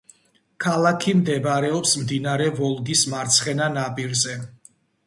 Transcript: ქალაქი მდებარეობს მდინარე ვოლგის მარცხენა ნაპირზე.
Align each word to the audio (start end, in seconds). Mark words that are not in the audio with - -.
ქალაქი 0.63 1.13
მდებარეობს 1.19 1.93
მდინარე 2.01 2.49
ვოლგის 2.61 3.07
მარცხენა 3.15 3.71
ნაპირზე. 3.79 4.43